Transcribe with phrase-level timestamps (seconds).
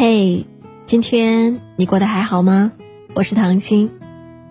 [0.00, 0.46] 嘿，
[0.84, 2.70] 今天你过得还好吗？
[3.14, 3.90] 我是唐青，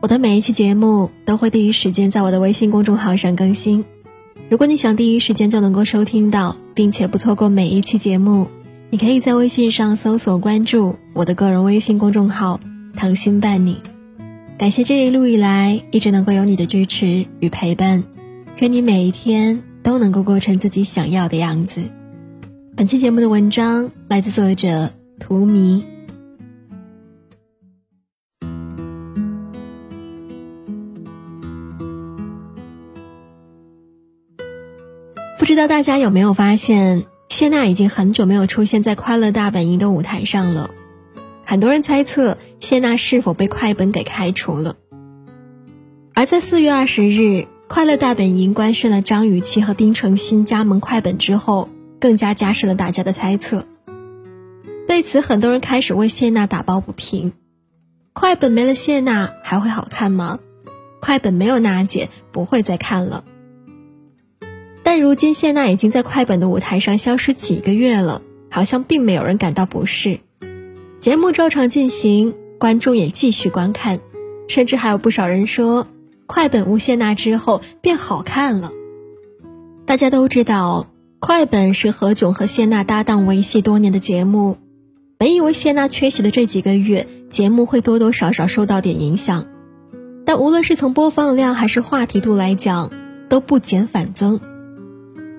[0.00, 3.84] 我的每一期节目都会第一时间在我的微信公众号上更新。
[4.48, 8.46] 如果你想第一时间就能够收听到，并且不错过每一期节目，
[8.88, 12.58] 你可以在微信上搜索关注我的个人微信公众号
[12.96, 13.82] “唐心伴你”。
[14.56, 18.02] 感谢这一路以来一直能够有你的支持与陪伴，
[18.60, 21.82] 愿你每一天都能够过成自己想要的样子。
[22.74, 24.90] 本期节目的文章来自作者
[25.26, 25.82] 图迷。
[35.38, 40.70] 不知道大家有没有发现，谢娜已经很久没有出现在《快乐大本营》的舞台上了。
[41.46, 44.76] 很多人猜测谢娜是否被快本给开除了。
[46.14, 47.20] 而在四月二十日，
[47.66, 53.66] 《快乐大本营》官宣了张雨绮和丁程鑫加盟快本之后，更加加深了大家的猜测。
[54.94, 57.32] 对此，很多人开始为谢娜打抱不平：
[58.12, 60.38] 快本没了谢娜还会好看吗？
[61.00, 63.24] 快本没有娜姐不会再看了。
[64.84, 70.20] 但如今谢娜已经在快本的舞台上消失几个月了，好像并没有人感到不适。
[71.00, 73.98] 节目照常进行，观众也继续观看，
[74.46, 75.88] 甚至还有不少人说，
[76.26, 78.70] 快本无谢娜之后变好看了。
[79.86, 80.86] 大家都知道，
[81.18, 84.58] 快本是何炅和谢娜搭档维系多年的节目，
[85.24, 89.46] 本以为谢娜缺席的这几个月，节目会多多少少受到点影响，
[90.26, 92.92] 但无论是从播放量还是话题度来讲，
[93.30, 94.38] 都不减反增。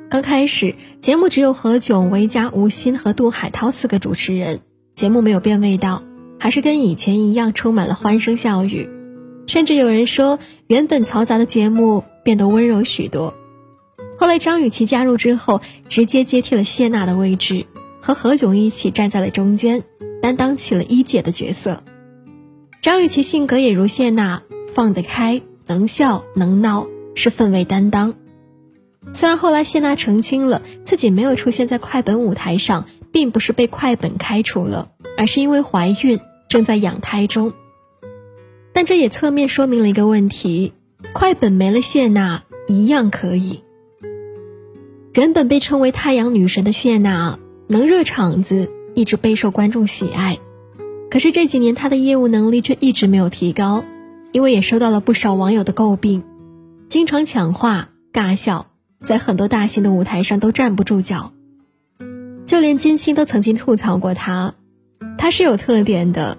[0.10, 4.62] 刚开始，节目只有何炅、维嘉、吴昕和杜海涛四个主持人。
[4.96, 6.02] 节目没有变味道，
[6.40, 8.90] 还是跟以前一样充满了欢声笑语，
[9.46, 13.36] 甚至有人说原本嘈杂的节目变得温柔许多。
[14.18, 17.68] 后来张雨绮加入之后，直接接替了谢娜的位置，
[18.06, 19.84] 和何炅一起站在了中间，
[20.22, 21.82] 担当起了一姐的角色。
[22.84, 24.44] 张雨绮性格也如谢娜，
[24.76, 28.14] 放得开，能笑能闹，是氛围担当。
[29.12, 32.86] 虽然后来谢娜澄清了自己没有出现在快本舞台上。
[33.16, 37.54] 并不是被快本开除了，而是因为怀孕正在养胎中。
[38.74, 40.74] 但这也侧面说明了一个问题：
[41.14, 43.64] 快本没了谢娜一样可以。
[45.14, 50.38] 原本被称为太阳女神的谢娜，能热场子，一直备受观众喜爱。
[51.10, 53.84] 可是这几年他的业务能力却一直没有提高，
[54.32, 56.24] 因为也收到了不少网友的诟病，
[56.90, 58.68] 经常抢话、尬笑，
[59.04, 61.32] 在很多大型的舞台上都站不住脚。
[62.46, 64.54] 就连金星都曾经吐槽过他，
[65.18, 66.38] 他是有特点的，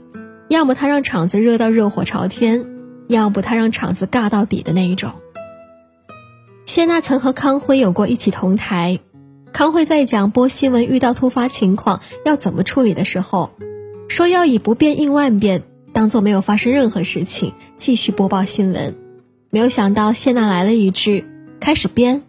[0.48, 2.64] 要么他让场子热到热火朝天，
[3.08, 5.10] 要不他让场子尬到底的那一种。
[6.64, 9.00] 谢娜曾和康辉有过一起同台，
[9.56, 13.52] 康辉在讲播新闻遇到突发情况要怎么处理的时候，
[14.06, 15.62] 说要以不变应万变，
[15.94, 18.94] 当做没有发生任何事情，继续播报新闻。
[19.48, 21.24] 没有想到谢娜来了一句
[21.58, 22.22] ：“开始编。”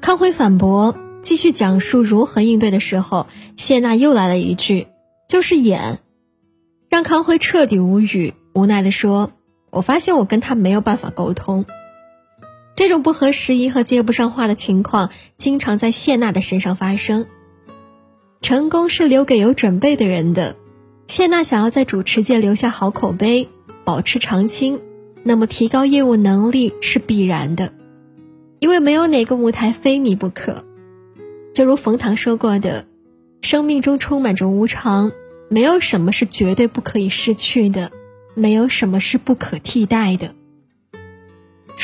[0.00, 0.96] 康辉反驳。
[1.24, 3.26] 继续讲述如何应对的时候，
[3.56, 4.86] 谢娜又来了一句
[5.28, 5.98] ：“就是演。”
[6.88, 9.32] 让康辉彻底无语，无奈地说
[9.70, 11.66] ：“我发现我跟他没有办法沟通。”
[12.78, 17.26] 这种不合时宜和接不上话的情况，经常在谢娜的身上发生。
[18.40, 20.54] 成功是留给有准备的人的。
[21.08, 23.48] 谢娜想要在主持界留下好口碑，
[23.82, 24.78] 保持常青，
[25.24, 27.72] 那么提高业务能力是必然的，
[28.60, 30.64] 因为没有哪个舞台非你不可。
[31.52, 32.86] 就如冯唐说过的，
[33.40, 35.10] 生命中充满着无常，
[35.48, 37.90] 没有什么是绝对不可以失去的，
[38.34, 40.36] 没有什么是不可替代的。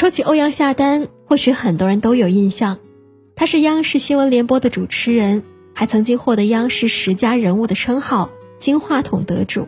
[0.05, 2.77] 说起欧阳夏丹，或许很多人都有印象，
[3.37, 5.43] 他是央视新闻联播的主持人，
[5.73, 8.29] 还曾经获得央视十佳人物的称号，
[8.59, 9.67] 金话筒得主。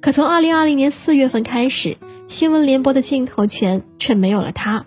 [0.00, 1.96] 可从二零二零年四月份开始，
[2.26, 4.86] 新闻联播的镜头前却没有了他，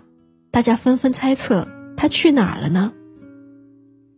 [0.50, 1.66] 大家纷纷猜测
[1.96, 2.92] 他去哪儿了呢？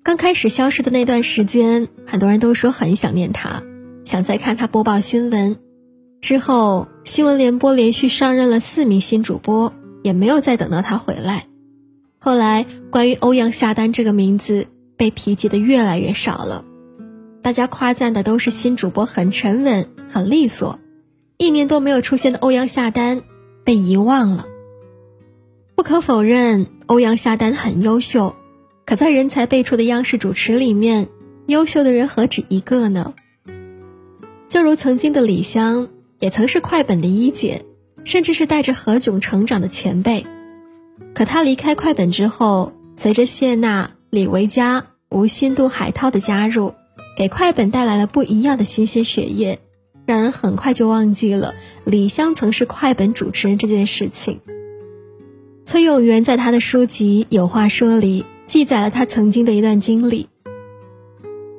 [0.03, 3.63] 刚开始消失的那段时间，很多人都说很想念他，
[4.05, 5.57] 想再看他播报新闻。
[6.21, 11.47] 之后，新闻联播连续上任了四名新主播，也没有再等到他回来。
[12.19, 14.67] 后来，关于欧阳夏丹这个名字
[14.97, 16.65] 被提及的越来越少了，
[17.43, 20.79] 大家夸赞的都是新主播很沉稳、很利索。
[21.37, 23.23] 一年多没有出现的欧阳夏丹
[23.65, 24.47] 被遗忘了。
[25.75, 28.37] 不可否认，欧阳夏丹很优秀。
[28.87, 31.09] 可在人才辈出的央视主持里面，
[31.47, 33.15] 优秀的人何止一个呢？
[34.47, 35.89] 就如曾经的李湘，
[36.21, 37.65] 也曾是快本的一姐，
[38.05, 40.27] 甚至是带着何炅成长的前辈。
[41.15, 46.75] 可他离开快本之后，随着谢娜、李维嘉、吴昕、杜海涛的加入，
[47.17, 49.59] 给快本带来了不一样的新鲜血液，
[50.07, 51.55] 让人很快就忘记了
[51.85, 54.41] 李湘曾是快本主持人这件事情。
[55.65, 60.29] 崔永元在他的书籍《有话说》里记载了他曾经的一段经历。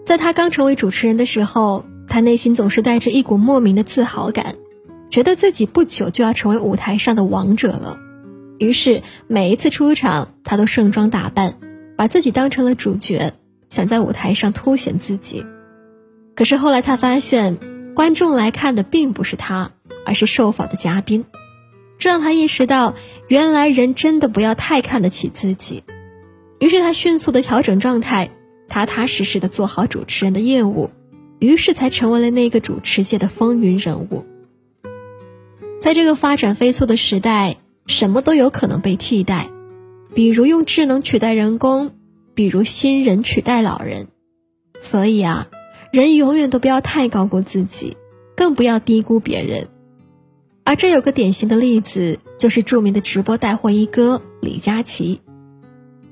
[0.04, 4.56] 在他刚成为主持人的时候，他内心总是带着一股莫名的自豪感，
[5.14, 8.00] 觉得自己不久就要成为舞台上的王者了。
[8.58, 11.60] 于是每一次出场，他都盛装打扮，
[11.96, 13.34] 把自己当成了主角，
[13.70, 15.46] 想在舞台上凸显自己。
[16.34, 17.60] 可是后来他发现，
[17.94, 19.70] 观众来看的并不是他，
[20.04, 21.26] 而是受访的嘉宾。
[22.00, 22.96] 这让他意识到，
[23.28, 25.84] 原来人真的不要太看得起自己。
[26.58, 28.32] 于是他迅速的调整状态，
[28.68, 30.90] 踏踏实实的做好主持人的业务，
[31.38, 34.26] 于是才成为了那个主持界的风云人物。
[35.84, 37.58] 在这个发展飞速的时代，
[37.88, 39.50] 什么都有可能被替代，
[40.16, 41.92] 比如用智能取代人工，
[42.34, 44.08] 比如新人取代老人。
[44.80, 45.50] 所以啊，
[45.92, 47.98] 人永远都不要太高估自己，
[48.34, 49.68] 更不要低估别人。
[50.64, 55.20] 而这有个典型的例子，就是著名的直播带货一哥李佳琦。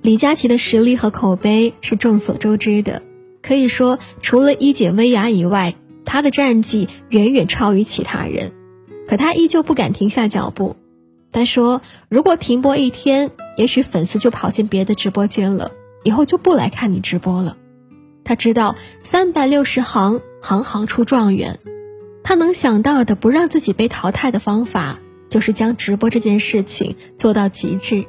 [0.02, 3.04] 李佳琦的实力和口碑是众所周知的，
[3.42, 8.52] 可以说除了一姐薇娅以外，他的战绩远远超于其他人。
[9.12, 10.78] 可他依旧不敢停下脚步。
[11.34, 15.74] 他说：“如果停播一天，也许粉丝就跑进别的直播间了，
[16.06, 17.58] 以后就不来看你直播了。”
[18.24, 21.60] 他知道三百六十行，行行出状元。
[22.24, 28.06] 他能想到的不让自己被淘汰的方法，就是将直播这件事情做到极致，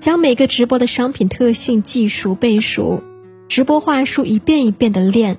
[0.00, 3.04] 将每个直播的商品特性技熟背熟，
[3.46, 5.38] 直播话术一遍一遍的练，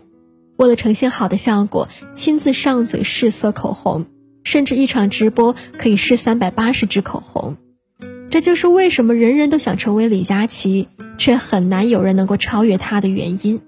[0.55, 4.05] 为了呈现好的效果，亲自上嘴试色口红，
[4.47, 7.57] 甚至一场直播可以试三百八十支口红。
[8.29, 13.61] 这就是为什么人人都想成为李佳琦，却很难有人能够超越他的原因。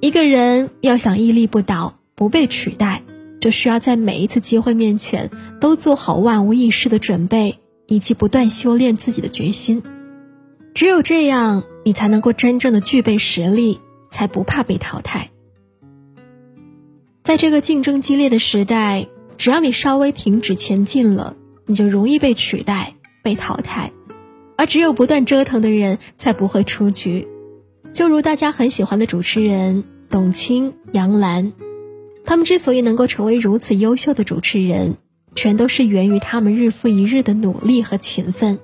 [0.00, 1.96] 一个人要想屹立不倒。
[2.14, 3.02] 不被取代，
[3.40, 9.82] 就需要在每一次机会面前都做好万无一失的准备，以及不断修炼自己的决心。
[10.74, 13.80] 只有这样，你才能够真正的具备实力，
[14.10, 15.30] 才不怕被淘汰。
[17.22, 19.08] 在这个竞争激烈的时代，
[19.40, 21.34] 只要你稍微停止前进了，
[21.64, 23.90] 你就容易被取代、被淘汰。
[24.58, 27.26] 而只有不断折腾的人，才不会出局。
[27.94, 31.54] 就如大家很喜欢的主持人董卿、杨澜。
[32.22, 34.98] 他们之所以能够成为如此优秀的主持人，
[35.34, 38.58] 全都是源于他们日复一日的努力和勤奋。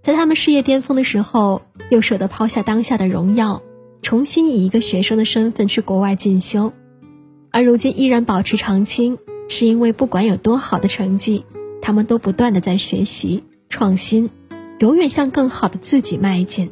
[0.00, 1.60] 在他们事业巅峰的时候，
[1.90, 3.60] 又舍得抛下当下的荣耀，
[4.00, 6.72] 重新以一个学生的身份去国外进修，
[7.50, 11.44] 而如今依然保持常青，是因为不管有多好的成绩，
[11.82, 14.30] 他们都不断的在学习创新，
[14.78, 16.70] 永远向更好的自己迈进。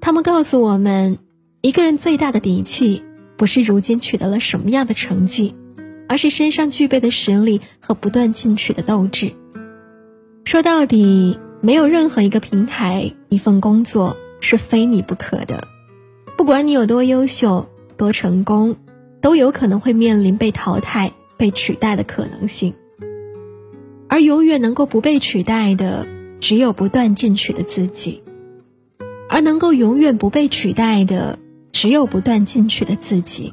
[0.00, 1.18] 他们告诉我们，
[1.60, 3.04] 一个人最大的底气。
[3.36, 5.54] 不是如今取得了什么样的成绩，
[6.10, 9.32] 而是身上具备的实力和不断进取的斗志。
[10.44, 15.66] 说到底，没有任何一个平台、一份工作是非你不可的。
[16.36, 18.76] 不管你有多优秀、多成功，
[19.22, 22.74] 都有可能会面临被淘汰、被取代的可能性。
[24.08, 26.06] 而永远能够不被取代的，
[26.38, 28.22] 只有不断进取的自己。
[29.28, 31.38] 而能够永远不被取代的。
[31.72, 33.52] 只有不断进取的自己。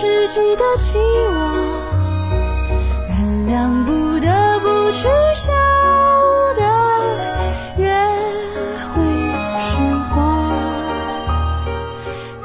[0.00, 0.96] 只记得期
[1.28, 1.38] 望，
[3.10, 3.18] 原
[3.50, 5.52] 谅不得不去笑
[6.56, 6.62] 的
[7.76, 7.84] 约
[8.94, 9.04] 会
[9.60, 9.76] 时
[10.14, 10.18] 光，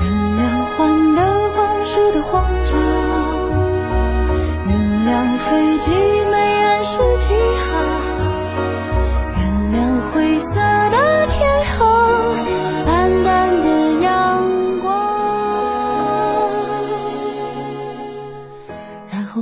[0.01, 0.43] 原谅
[0.75, 1.21] 患得
[1.51, 2.75] 患失的慌张，
[4.67, 4.75] 原
[5.07, 5.91] 谅飞机
[6.29, 7.33] 没按时起
[7.69, 7.71] 航。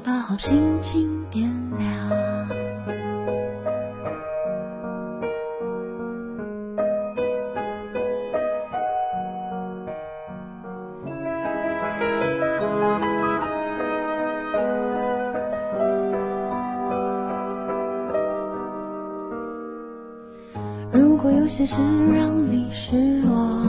[0.04, 1.88] 把好心情点亮。
[20.92, 21.82] 如果有些事
[22.14, 23.66] 让你失望，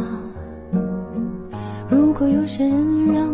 [1.89, 3.34] 如果有些人让